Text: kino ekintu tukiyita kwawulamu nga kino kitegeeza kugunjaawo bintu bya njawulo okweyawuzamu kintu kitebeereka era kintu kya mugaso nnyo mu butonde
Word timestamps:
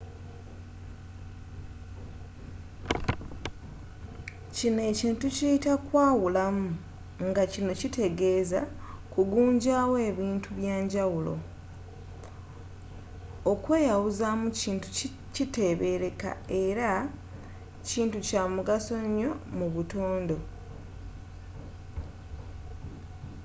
kino 4.55 4.81
ekintu 4.91 5.17
tukiyita 5.23 5.73
kwawulamu 5.87 6.67
nga 7.27 7.43
kino 7.53 7.71
kitegeeza 7.81 8.59
kugunjaawo 9.13 9.95
bintu 10.17 10.49
bya 10.57 10.75
njawulo 10.85 11.35
okweyawuzamu 13.51 14.45
kintu 14.59 14.87
kitebeereka 15.35 16.31
era 16.63 16.91
kintu 17.87 18.17
kya 18.27 18.41
mugaso 18.53 18.95
nnyo 19.05 19.31
mu 19.57 19.67
butonde 19.73 20.37